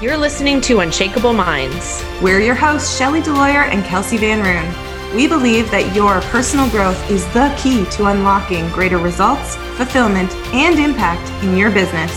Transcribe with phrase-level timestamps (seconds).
[0.00, 2.04] You're listening to Unshakable Minds.
[2.22, 5.16] We're your hosts, Shelly Deloyer and Kelsey Van Roon.
[5.16, 10.78] We believe that your personal growth is the key to unlocking greater results, fulfillment, and
[10.78, 12.12] impact in your business.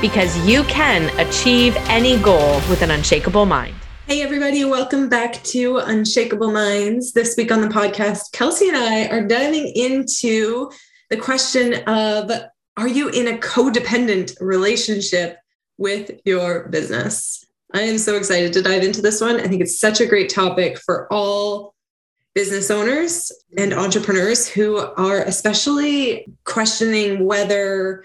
[0.00, 3.76] Because you can achieve any goal with an unshakable mind.
[4.08, 7.12] Hey, everybody, welcome back to Unshakable Minds.
[7.12, 10.68] This week on the podcast, Kelsey and I are diving into
[11.10, 12.32] the question of
[12.76, 15.36] Are you in a codependent relationship
[15.80, 17.44] with your business?
[17.74, 19.40] I am so excited to dive into this one.
[19.40, 21.74] I think it's such a great topic for all
[22.34, 28.04] business owners and entrepreneurs who are especially questioning whether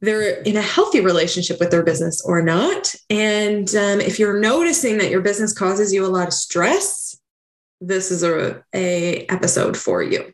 [0.00, 2.94] they're in a healthy relationship with their business or not.
[3.10, 7.18] And um, if you're noticing that your business causes you a lot of stress,
[7.80, 10.32] this is a, a episode for you.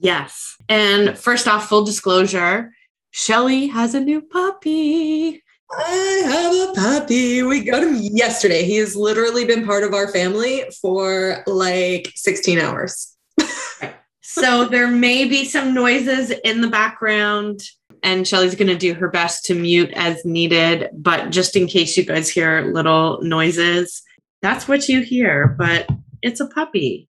[0.00, 0.56] Yes.
[0.68, 2.72] And first off, full disclosure,
[3.10, 5.42] Shelly has a new puppy.
[5.70, 7.42] I have a puppy.
[7.42, 8.64] We got him yesterday.
[8.64, 13.14] He has literally been part of our family for like 16 hours.
[14.22, 17.60] so there may be some noises in the background
[18.02, 20.88] and Shelly's going to do her best to mute as needed.
[20.92, 24.02] But just in case you guys hear little noises,
[24.40, 25.48] that's what you hear.
[25.58, 25.88] But
[26.22, 27.08] it's a puppy.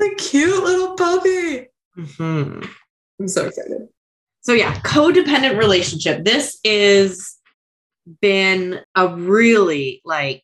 [0.00, 1.68] A cute little puppy.
[1.98, 2.62] Mm-hmm.
[3.20, 3.88] I'm so excited.
[4.40, 6.24] So, yeah, codependent relationship.
[6.24, 7.36] This is
[8.20, 10.42] been a really like,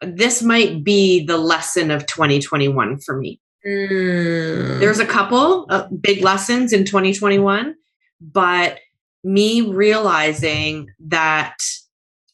[0.00, 3.40] this might be the lesson of 2021 for me.
[3.66, 4.78] Mm.
[4.80, 7.74] There's a couple of big lessons in 2021
[8.20, 8.78] but
[9.24, 11.56] me realizing that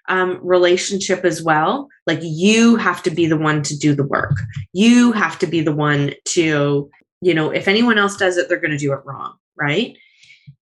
[0.09, 1.89] um, relationship as well.
[2.07, 4.41] Like you have to be the one to do the work.
[4.73, 6.91] You have to be the one to,
[7.21, 9.35] you know, if anyone else does it, they're going to do it wrong.
[9.57, 9.97] Right.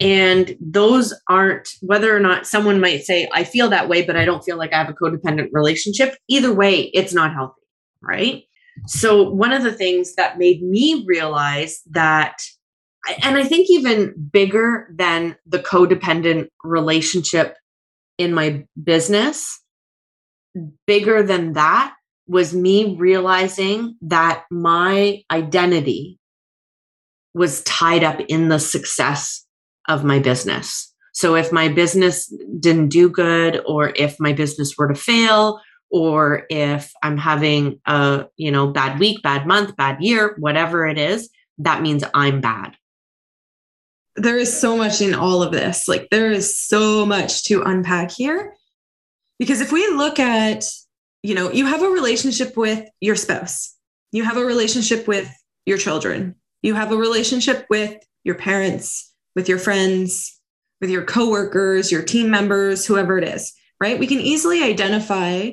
[0.01, 4.25] And those aren't, whether or not someone might say, I feel that way, but I
[4.25, 6.17] don't feel like I have a codependent relationship.
[6.29, 7.61] Either way, it's not healthy.
[8.03, 8.45] Right.
[8.87, 12.43] So, one of the things that made me realize that,
[13.23, 17.57] and I think even bigger than the codependent relationship
[18.19, 19.61] in my business,
[20.87, 21.95] bigger than that
[22.27, 26.19] was me realizing that my identity
[27.35, 29.45] was tied up in the success
[29.89, 30.93] of my business.
[31.13, 36.47] So if my business didn't do good or if my business were to fail or
[36.51, 41.31] if I'm having a, you know, bad week, bad month, bad year, whatever it is,
[41.59, 42.77] that means I'm bad
[44.17, 45.89] there is so much in all of this.
[45.89, 48.55] Like there is so much to unpack here.
[49.39, 50.65] Because if we look at,
[51.23, 53.75] you know, you have a relationship with your spouse,
[54.13, 55.31] you have a relationship with
[55.67, 60.41] your children, you have a relationship with your parents, with your friends,
[60.81, 63.99] with your coworkers, your team members, whoever it is, right?
[63.99, 65.51] We can easily identify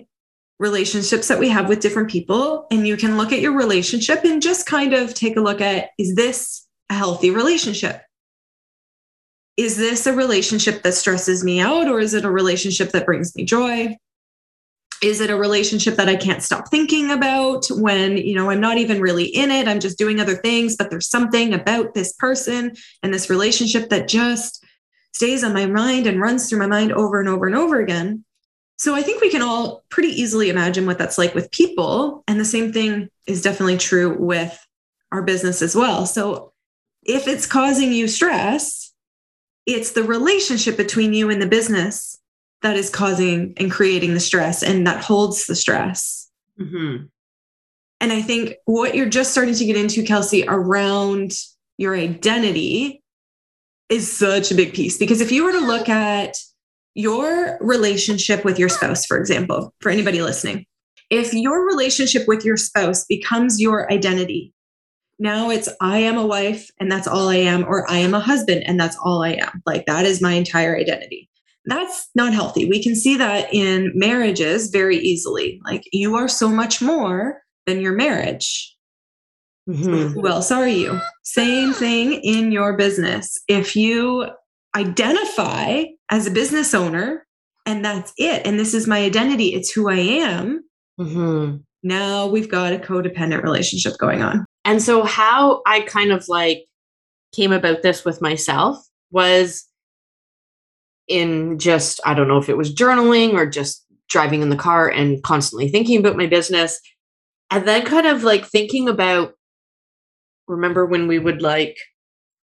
[0.64, 2.66] relationships that we have with different people.
[2.72, 5.90] And you can look at your relationship and just kind of take a look at
[6.00, 8.02] is this a healthy relationship?
[9.56, 13.36] is this a relationship that stresses me out or is it a relationship that brings
[13.36, 13.96] me joy?
[15.04, 18.78] is it a relationship that I can't stop thinking about when, you know, I'm not
[18.78, 19.68] even really in it?
[19.68, 22.74] I'm just doing other things, but there's something about this person
[23.04, 24.64] and this relationship that just
[25.14, 28.24] stays on my mind and runs through my mind over and over and over again.
[28.78, 32.24] So I think we can all pretty easily imagine what that's like with people.
[32.28, 34.58] And the same thing is definitely true with
[35.12, 36.06] our business as well.
[36.06, 36.54] So
[37.04, 38.92] if it's causing you stress,
[39.66, 42.20] it's the relationship between you and the business
[42.62, 46.30] that is causing and creating the stress and that holds the stress.
[46.60, 47.06] Mm-hmm.
[48.02, 51.34] And I think what you're just starting to get into, Kelsey, around
[51.78, 53.02] your identity
[53.88, 54.98] is such a big piece.
[54.98, 56.38] Because if you were to look at
[56.96, 60.66] your relationship with your spouse, for example, for anybody listening,
[61.10, 64.54] if your relationship with your spouse becomes your identity,
[65.20, 68.20] now it's I am a wife and that's all I am, or I am a
[68.20, 69.62] husband and that's all I am.
[69.66, 71.30] Like that is my entire identity
[71.66, 72.66] that's not healthy.
[72.66, 75.62] We can see that in marriages very easily.
[75.64, 78.76] Like you are so much more than your marriage.
[79.70, 80.14] Mm-hmm.
[80.14, 81.00] Who else are you?
[81.24, 83.40] Same thing in your business.
[83.48, 84.28] If you
[84.76, 87.26] identify as a business owner
[87.66, 90.64] and that's it, and this is my identity, it's who I am,
[91.00, 91.58] mm-hmm.
[91.82, 94.46] now we've got a codependent relationship going on.
[94.64, 96.66] And so, how I kind of like
[97.34, 98.78] came about this with myself
[99.12, 99.68] was
[101.08, 104.90] in just, I don't know if it was journaling or just driving in the car
[104.90, 106.80] and constantly thinking about my business.
[107.50, 109.34] And then kind of like thinking about,
[110.48, 111.76] remember when we would like,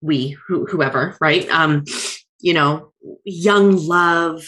[0.02, 1.50] we, who, whoever, right?
[1.50, 1.84] Um,
[2.46, 2.92] you know,
[3.24, 4.46] young love,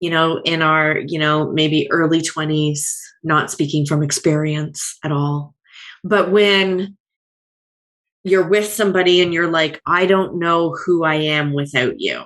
[0.00, 2.80] you know, in our, you know, maybe early 20s,
[3.22, 5.54] not speaking from experience at all.
[6.02, 6.96] But when
[8.24, 12.24] you're with somebody and you're like, I don't know who I am without you.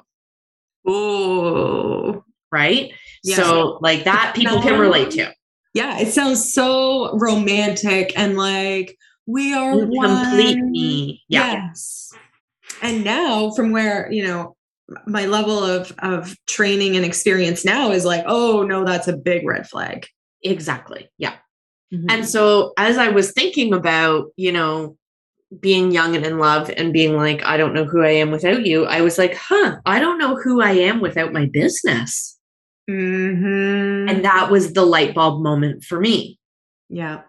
[0.87, 2.23] Oh,
[2.53, 2.93] right.
[3.25, 5.33] So, like that, people can relate to.
[5.75, 10.25] Yeah, it sounds so romantic and like we are you one.
[10.25, 11.23] complete me.
[11.27, 11.65] Yeah.
[11.65, 12.15] Yes.
[12.81, 14.57] And now, from where you know
[15.07, 19.47] my level of of training and experience now is like, oh no, that's a big
[19.47, 20.07] red flag.
[20.43, 21.09] Exactly.
[21.19, 21.35] Yeah.
[21.93, 22.07] Mm-hmm.
[22.09, 24.97] And so, as I was thinking about, you know,
[25.61, 28.65] being young and in love and being like, I don't know who I am without
[28.65, 32.39] you, I was like, huh, I don't know who I am without my business.
[32.91, 34.09] Mm-hmm.
[34.09, 36.39] And that was the light bulb moment for me.
[36.89, 37.23] Yeah.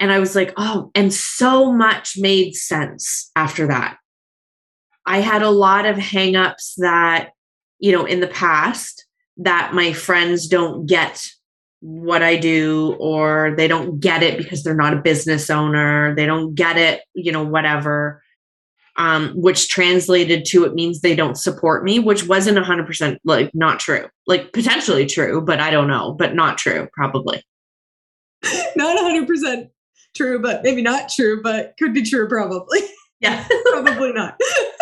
[0.00, 3.98] And I was like, oh, and so much made sense after that.
[5.06, 7.30] I had a lot of hangups that,
[7.78, 9.06] you know, in the past
[9.38, 11.24] that my friends don't get
[11.80, 16.14] what I do, or they don't get it because they're not a business owner.
[16.14, 18.22] They don't get it, you know, whatever.
[18.96, 23.80] Um, which translated to it means they don't support me, which wasn't 100% like not
[23.80, 24.06] true.
[24.26, 27.42] Like potentially true, but I don't know, but not true, probably.
[28.76, 29.68] not 100%
[30.16, 32.80] true, but maybe not true, but could be true, probably.
[33.20, 34.40] Yeah, probably not.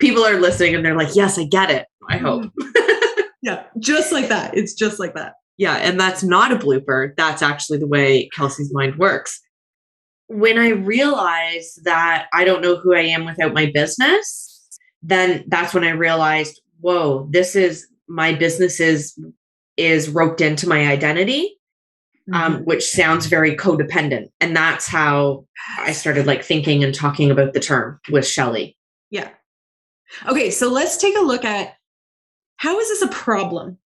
[0.00, 1.86] People are listening and they're like, yes, I get it.
[2.08, 2.44] I hope.
[2.44, 2.70] Mm-hmm.
[3.42, 4.56] Yeah, just like that.
[4.56, 5.34] It's just like that.
[5.56, 7.14] Yeah, and that's not a blooper.
[7.16, 9.40] That's actually the way Kelsey's mind works.
[10.26, 14.68] When I realized that I don't know who I am without my business,
[15.02, 19.18] then that's when I realized, whoa, this is my business is
[19.76, 21.56] is roped into my identity.
[22.32, 22.64] Um, mm-hmm.
[22.64, 24.26] which sounds very codependent.
[24.40, 25.46] And that's how
[25.78, 28.76] I started like thinking and talking about the term with Shelly.
[29.10, 29.30] Yeah.
[30.28, 31.74] Okay, so let's take a look at
[32.56, 33.78] how is this a problem?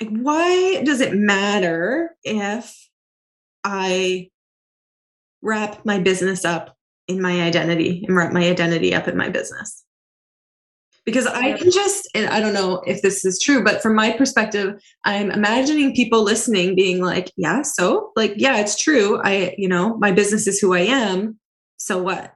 [0.00, 2.88] Like, why does it matter if
[3.64, 4.30] I
[5.42, 9.84] wrap my business up in my identity and wrap my identity up in my business?
[11.04, 14.12] Because I can just, and I don't know if this is true, but from my
[14.12, 19.18] perspective, I'm imagining people listening being like, yeah, so like, yeah, it's true.
[19.24, 21.38] I, you know, my business is who I am.
[21.78, 22.34] So what?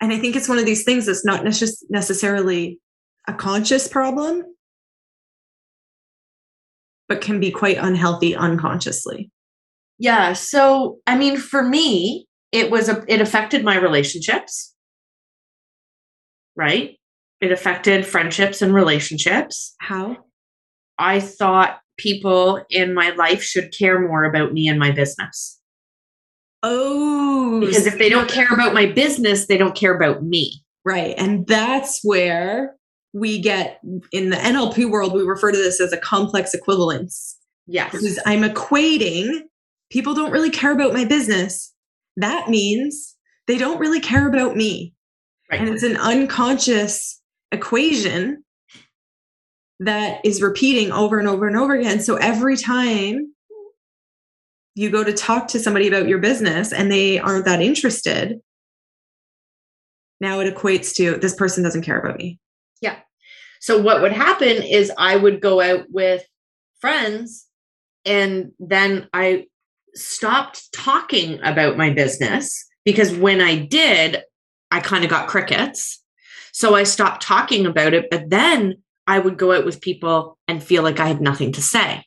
[0.00, 2.78] And I think it's one of these things that's not just necessarily
[3.26, 4.44] a conscious problem
[7.08, 9.30] but can be quite unhealthy unconsciously.
[9.98, 10.34] Yeah.
[10.34, 14.74] So, I mean, for me, it was a, it affected my relationships,
[16.54, 16.96] right?
[17.40, 19.74] It affected friendships and relationships.
[19.80, 20.18] How?
[20.98, 25.57] I thought people in my life should care more about me and my business.
[26.62, 30.64] Oh, because if they don't care about my business, they don't care about me.
[30.84, 31.14] Right.
[31.16, 32.74] And that's where
[33.12, 33.80] we get
[34.12, 37.36] in the NLP world, we refer to this as a complex equivalence.
[37.66, 37.92] Yes.
[37.92, 39.42] Because I'm equating
[39.90, 41.72] people don't really care about my business.
[42.16, 44.94] That means they don't really care about me.
[45.50, 45.60] Right.
[45.60, 47.20] And it's an unconscious
[47.52, 48.44] equation
[49.80, 52.00] that is repeating over and over and over again.
[52.00, 53.32] So every time
[54.78, 58.40] you go to talk to somebody about your business and they aren't that interested,
[60.20, 62.38] now it equates to this person doesn't care about me.
[62.80, 62.96] Yeah.
[63.60, 66.24] So what would happen is I would go out with
[66.80, 67.46] friends
[68.04, 69.46] and then I
[69.94, 74.22] stopped talking about my business because when I did,
[74.70, 76.02] I kind of got crickets.
[76.52, 78.76] So I stopped talking about it, but then
[79.08, 82.04] I would go out with people and feel like I had nothing to say.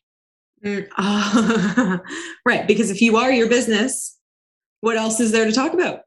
[0.63, 1.97] Mm, uh,
[2.45, 2.67] right.
[2.67, 4.17] Because if you are your business,
[4.81, 6.01] what else is there to talk about?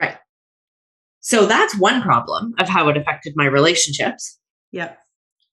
[0.00, 0.16] Right.
[1.20, 4.38] So that's one problem of how it affected my relationships.
[4.72, 4.94] Yeah.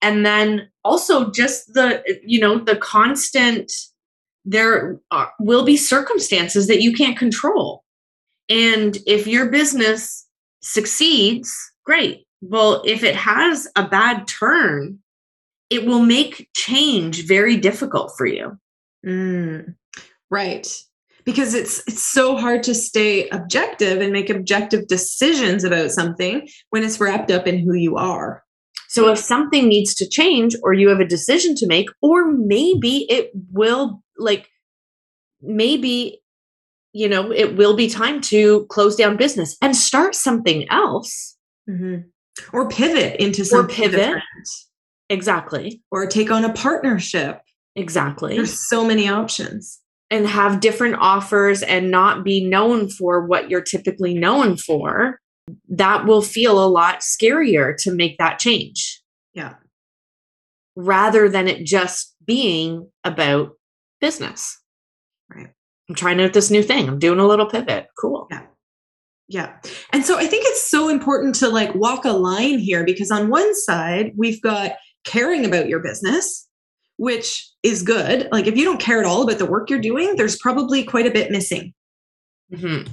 [0.01, 3.71] And then also just the, you know, the constant,
[4.45, 7.83] there are, will be circumstances that you can't control.
[8.49, 10.27] And if your business
[10.61, 11.55] succeeds,
[11.85, 12.25] great.
[12.41, 14.99] Well, if it has a bad turn,
[15.71, 18.57] it will make change very difficult for you.
[19.05, 19.73] Mm,
[20.29, 20.67] right.
[21.23, 26.83] Because it's it's so hard to stay objective and make objective decisions about something when
[26.83, 28.43] it's wrapped up in who you are.
[28.89, 33.05] So if something needs to change or you have a decision to make or maybe
[33.09, 34.49] it will like
[35.41, 36.21] maybe
[36.91, 41.37] you know it will be time to close down business and start something else
[41.69, 42.01] mm-hmm.
[42.51, 44.49] or pivot into something or pivot different.
[45.11, 47.41] Exactly or take on a partnership
[47.75, 53.49] exactly there's so many options and have different offers and not be known for what
[53.49, 55.19] you're typically known for
[55.69, 59.01] that will feel a lot scarier to make that change
[59.33, 59.55] yeah
[60.75, 63.51] rather than it just being about
[63.99, 64.59] business
[65.33, 65.49] right
[65.91, 66.87] I'm trying out this new thing.
[66.87, 67.87] I'm doing a little pivot.
[67.99, 68.25] Cool.
[68.31, 68.43] Yeah.
[69.27, 69.57] Yeah.
[69.91, 73.29] And so I think it's so important to like walk a line here because on
[73.29, 74.71] one side, we've got
[75.03, 76.47] caring about your business,
[76.97, 78.27] which is good.
[78.31, 81.07] Like if you don't care at all about the work you're doing, there's probably quite
[81.07, 81.73] a bit missing.
[82.53, 82.91] Mm-hmm.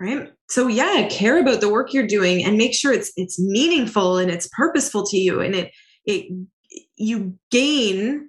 [0.00, 0.32] Right.
[0.48, 4.30] So yeah, care about the work you're doing and make sure it's it's meaningful and
[4.30, 5.70] it's purposeful to you and it
[6.06, 6.26] it
[6.96, 8.28] you gain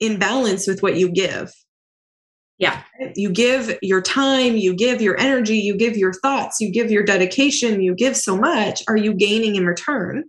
[0.00, 1.52] in balance with what you give.
[2.58, 2.82] Yeah.
[3.14, 7.02] You give your time, you give your energy, you give your thoughts, you give your
[7.02, 8.82] dedication, you give so much.
[8.86, 10.24] Are you gaining in return?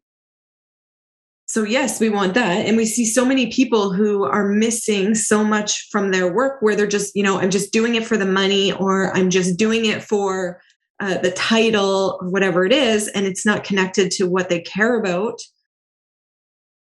[1.51, 2.65] So, yes, we want that.
[2.65, 6.77] And we see so many people who are missing so much from their work where
[6.77, 9.83] they're just, you know, I'm just doing it for the money or I'm just doing
[9.83, 10.61] it for
[11.01, 13.09] uh, the title or whatever it is.
[13.09, 15.41] And it's not connected to what they care about.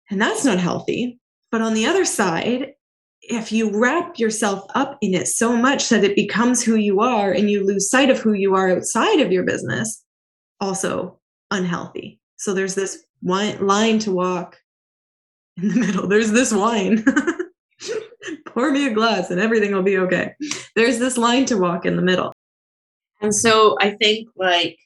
[0.08, 1.18] And that's not healthy.
[1.50, 2.74] But on the other side,
[3.22, 7.32] if you wrap yourself up in it so much that it becomes who you are
[7.32, 10.04] and you lose sight of who you are outside of your business,
[10.60, 11.18] also
[11.50, 12.20] unhealthy.
[12.36, 14.58] So there's this one line to walk
[15.56, 16.08] in the middle.
[16.08, 17.04] There's this wine.
[18.46, 20.34] Pour me a glass and everything will be okay.
[20.76, 22.32] There's this line to walk in the middle.
[23.20, 24.78] And so I think like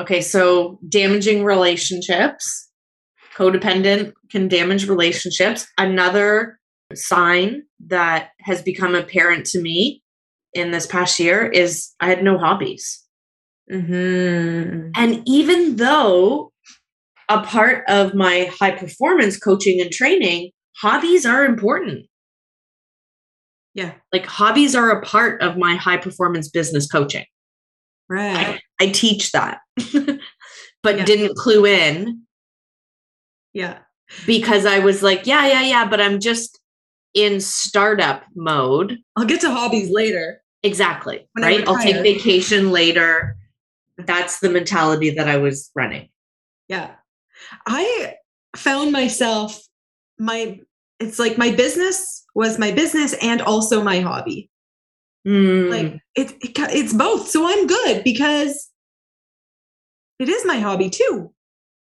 [0.00, 2.68] okay, so damaging relationships,
[3.36, 5.66] codependent can damage relationships.
[5.78, 6.58] Another
[6.94, 10.02] sign that has become apparent to me
[10.52, 13.02] in this past year is I had no hobbies.
[13.70, 14.90] Mm-hmm.
[14.96, 16.52] And even though
[17.28, 20.50] a part of my high performance coaching and training,
[20.80, 22.06] hobbies are important.
[23.74, 23.92] Yeah.
[24.12, 27.24] Like hobbies are a part of my high performance business coaching.
[28.08, 28.60] Right.
[28.80, 29.58] I, I teach that,
[30.82, 31.04] but Yeah.
[31.04, 32.22] didn't clue in
[33.52, 33.78] Yeah.
[34.26, 36.60] because I was like, yeah, yeah, yeah, but I'm just
[37.14, 38.98] in startup mode.
[39.16, 40.42] I'll get to hobbies later.
[40.62, 41.26] Exactly.
[41.32, 41.66] When right.
[41.68, 43.36] I'll take vacation later.
[43.98, 46.08] That's the mentality that I was running.
[46.68, 46.94] Yeah.
[47.66, 48.14] I
[48.56, 49.60] found myself
[50.18, 50.60] my
[51.00, 54.50] it's like my business was my business and also my hobby.
[55.26, 57.28] Mm, Like it, it it's both.
[57.28, 58.70] So I'm good because
[60.18, 61.32] it is my hobby too,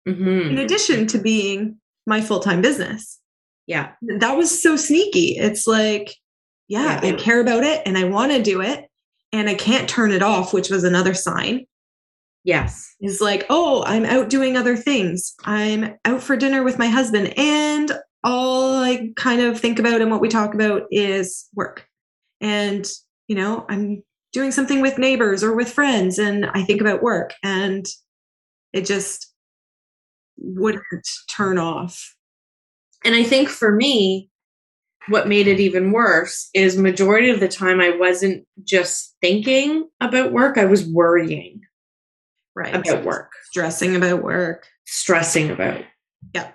[0.08, 0.50] mhm.
[0.50, 1.78] in addition to being
[2.08, 3.20] my full-time business.
[3.68, 3.92] yeah.
[4.20, 5.38] That was so sneaky.
[5.38, 6.16] It's like,
[6.68, 7.14] yeah, Yeah.
[7.14, 8.90] I care about it and I want to do it
[9.32, 11.66] and I can't turn it off, which was another sign.
[12.44, 12.94] Yes.
[13.00, 15.34] is like, oh, I'm out doing other things.
[15.46, 17.92] I'm out for dinner with my husband, and
[18.24, 21.86] all I kind of think about and what we talk about is work.
[22.42, 22.86] And,
[23.28, 27.34] you know, I'm doing something with neighbors or with friends, and I think about work,
[27.44, 27.86] and
[28.74, 29.32] it just
[30.38, 32.16] wouldn't turn off.
[33.06, 34.30] And I think for me,
[35.08, 40.32] what made it even worse is majority of the time I wasn't just thinking about
[40.32, 41.62] work, I was worrying
[42.56, 42.76] Right.
[42.76, 44.68] about work, Stressing about work.
[44.86, 45.84] stressing about.
[46.36, 46.52] Yeah.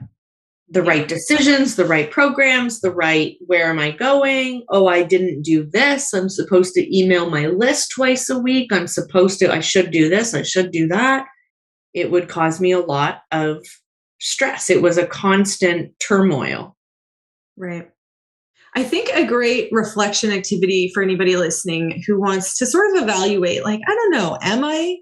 [0.71, 4.65] the right decisions, the right programs, the right where am I going?
[4.69, 6.13] Oh, I didn't do this.
[6.13, 8.71] I'm supposed to email my list twice a week.
[8.73, 11.27] I'm supposed to, I should do this, I should do that.
[11.95, 13.65] It would cause me a lot of
[14.21, 14.69] stress.
[14.69, 16.77] It was a constant turmoil.
[17.57, 17.89] Right.
[18.77, 23.65] I think a great reflection activity for anybody listening who wants to sort of evaluate,
[23.65, 24.99] like, I don't know, am I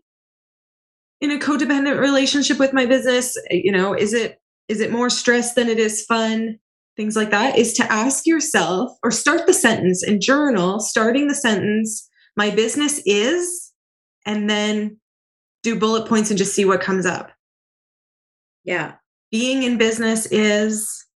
[1.21, 3.37] in a codependent relationship with my business?
[3.51, 6.59] You know, is it is it more stress than it is fun?
[6.97, 11.35] Things like that is to ask yourself or start the sentence and journal, starting the
[11.35, 13.73] sentence, my business is,
[14.25, 14.99] and then
[15.63, 17.31] do bullet points and just see what comes up.
[18.65, 18.95] Yeah.
[19.31, 21.07] Being in business is,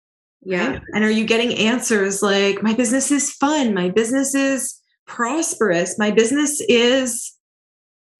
[0.42, 0.72] Yeah.
[0.72, 0.82] Right?
[0.94, 6.10] And are you getting answers like, my business is fun, my business is prosperous, my
[6.10, 7.32] business is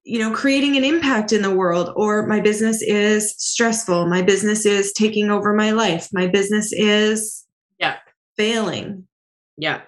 [0.04, 4.64] you know creating an impact in the world or my business is stressful my business
[4.64, 7.45] is taking over my life my business is
[7.78, 7.97] Yeah.
[8.37, 9.07] failing.
[9.59, 9.83] Yeah.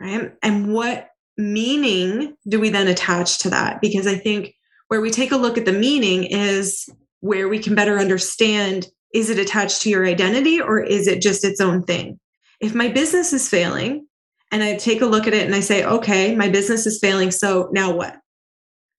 [0.00, 0.32] right?
[0.42, 1.08] And what
[1.38, 3.80] meaning do we then attach to that?
[3.80, 4.54] Because i think
[4.88, 6.88] where we take a look at the meaning is
[7.20, 11.44] where we can better understand is it attached to your identity or is it just
[11.44, 12.18] its own thing?
[12.60, 14.06] If my business is failing
[14.50, 17.30] and i take a look at it and i say okay my business is failing
[17.30, 18.16] so now what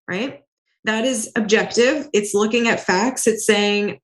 [0.07, 0.41] right?
[0.86, 2.10] That is objective.
[2.13, 3.27] It's looking at facts.
[3.27, 4.00] It's saying,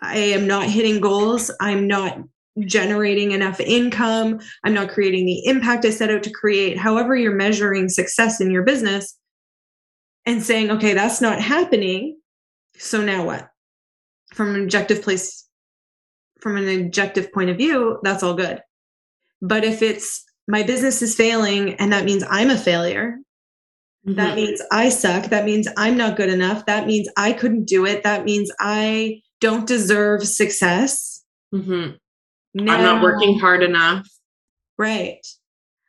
[0.00, 1.50] I am not hitting goals.
[1.60, 2.18] I'm not
[2.60, 4.38] generating enough income.
[4.62, 6.78] I'm not creating the impact I set out to create.
[6.78, 9.18] However, you're measuring success in your business
[10.26, 12.18] and saying, okay, that's not happening.
[12.76, 13.48] So now what?
[14.32, 15.48] From an objective place,
[16.40, 18.60] from an objective point of view, that's all good.
[19.42, 23.18] But if it's my business is failing and that means I'm a failure,
[24.04, 24.36] that Mhm.
[24.36, 25.30] means I suck.
[25.30, 26.66] That means I'm not good enough.
[26.66, 28.02] That means I couldn't do it.
[28.02, 31.24] That means I don't deserve success.
[31.54, 31.98] Mhm.
[32.54, 32.72] No.
[32.72, 34.06] I'm not working hard enough.
[34.78, 35.24] Right.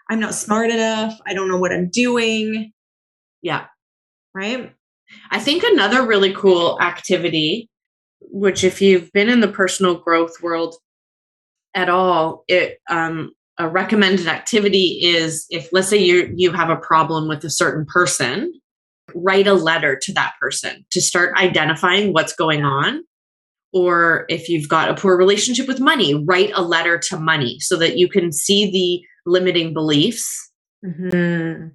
[0.10, 1.14] I'm not smart enough.
[1.26, 2.72] I don't know what I'm doing.
[3.42, 3.68] Yeah.
[4.34, 4.74] Right.
[5.32, 7.70] I think another really cool activity,
[8.22, 10.76] which if you've been in the personal growth world
[11.74, 16.76] at all, it um, a recommended activity is if let's say you you have a
[16.76, 18.54] problem with a certain person,
[19.14, 23.04] write a letter to that person to start identifying what's going on.
[23.74, 27.78] Or if you've got a poor relationship with money, write a letter to money so
[27.78, 30.46] that you can see the limiting beliefs
[30.86, 31.70] Mm-hmm.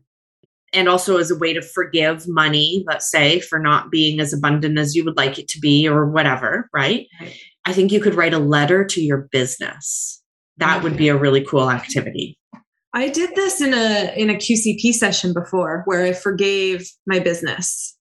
[0.72, 4.78] and also as a way to forgive money, let's say, for not being as abundant
[4.78, 7.08] as you would like it to be or whatever, right?
[7.20, 7.36] Right.
[7.64, 10.19] I think you could write a letter to your business.
[10.60, 12.38] That would be a really cool activity.
[12.94, 17.96] I did this in a in a QCP session before where I forgave my business.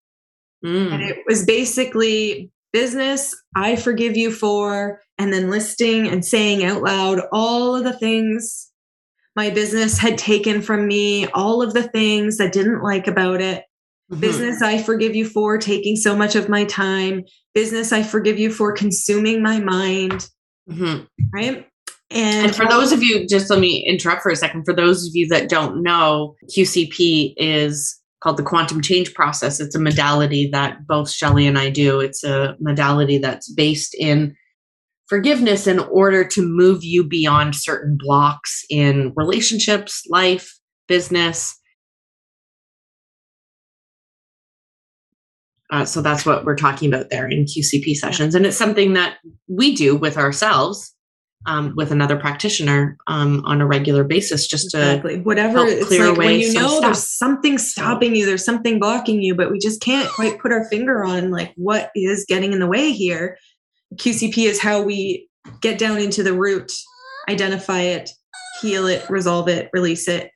[0.65, 0.93] Mm.
[0.93, 6.83] And it was basically business I forgive you for, and then listing and saying out
[6.83, 8.71] loud all of the things
[9.35, 13.63] my business had taken from me, all of the things I didn't like about it.
[14.11, 14.19] Mhm.
[14.19, 17.23] Business I forgive you for taking so much of my time.
[17.53, 20.27] Business I forgive you for consuming my mind,
[20.69, 21.07] Mhm.
[21.33, 21.67] right?
[22.11, 24.65] And, And for those of you, just let me interrupt for a second.
[24.65, 29.59] For those of you that don't know, QCP is called the quantum change process.
[29.59, 31.99] It's a modality that both Shelley and I do.
[31.99, 34.35] It's a modality that's based in
[35.07, 41.55] forgiveness in order to move you beyond certain blocks in relationships, life, business.
[45.71, 48.33] Uh, so that's what we're talking about there in QCP sessions.
[48.33, 49.17] And it's something that
[49.47, 50.95] we do with ourselves
[51.45, 55.21] um, with another practitioner um, on a regular basis just to exactly.
[55.21, 56.81] Whatever help it's clear like when you know stuff.
[56.81, 60.65] there's something stopping you there's something blocking you but we just can't quite put our
[60.65, 63.37] finger on like what is getting in the way here.
[63.95, 65.27] Qcp is how we
[65.61, 66.71] get down into the root
[67.29, 68.09] identify it
[68.61, 70.31] heal it resolve it release it.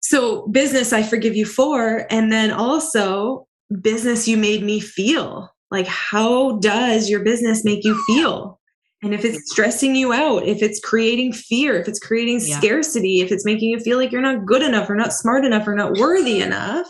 [0.00, 3.46] So business i forgive you for and then also
[3.82, 5.52] business you made me feel.
[5.70, 8.58] Like how does your business make you feel
[9.02, 12.58] and if it's stressing you out, if it's creating fear, if it's creating Yeah.
[12.58, 15.68] scarcity, if it's making you feel like you're not good enough or not smart enough
[15.68, 16.86] or not worthy enough,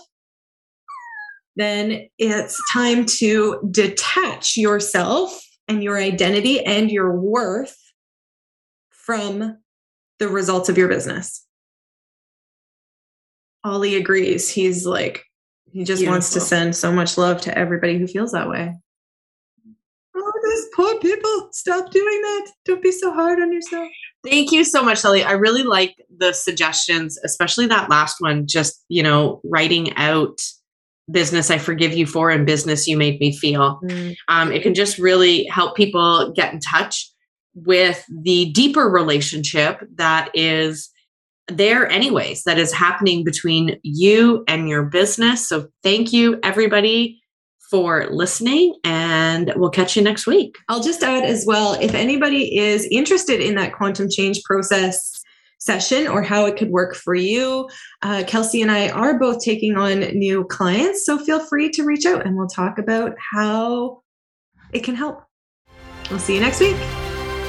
[1.57, 7.77] then it's time to detach yourself and your identity and your worth
[8.91, 9.59] from
[10.19, 11.45] the results of your business.
[13.65, 14.49] Ollie agrees.
[14.49, 15.25] He's like,
[15.73, 18.75] he just wants to send so much love to everybody who feels that way.
[20.47, 21.49] Those poor people.
[21.53, 22.53] Stop doing that.
[22.65, 23.89] Don't be so hard on yourself.
[24.25, 25.25] Thank you so much, Shelley.
[25.25, 30.41] I really like the suggestions, especially that last one, just, you know, writing out
[31.11, 33.81] business I forgive you for and business you made me feel.
[34.29, 37.11] Um, it can just really help people get in touch.
[37.57, 40.91] with the deeper relationship that is
[41.49, 47.19] there anyways that is happening between you and your business so thank you everybody
[47.71, 52.59] for listening and we'll catch you next week I'll just add as well if anybody
[52.59, 55.17] is interested in that quantum change process
[55.59, 57.69] session or how it could work for you,
[58.03, 61.05] uh, Kelsey and I are both taking on new clients.
[61.05, 64.03] So feel free to reach out and we'll talk about how
[64.73, 65.23] it can help.
[66.11, 66.77] We'll see you next week.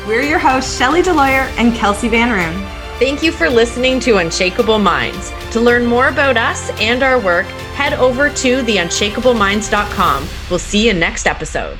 [0.08, 2.77] We're your hosts, Shelly DeLawyer and Kelsey Van Roon.
[3.00, 5.32] Thank you for listening to Unshakable Minds.
[5.52, 10.28] To learn more about us and our work, head over to theunshakableminds.com.
[10.50, 11.78] We'll see you next episode.